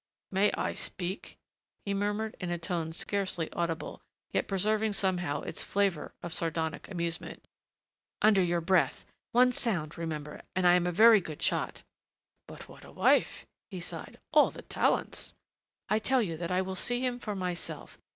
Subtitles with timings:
[0.31, 1.37] "May I speak?"
[1.85, 7.45] he murmured, in a tone scarcely audible, yet preserving somehow its flavor of sardonic amusement.
[8.19, 9.05] "Under your breath.
[9.31, 11.83] One sound, remember and I am a very good shot."
[12.47, 14.17] "But what a wife," he sighed.
[14.33, 15.35] "All the talents"
[15.87, 17.99] "I tell you that I will see him for myself.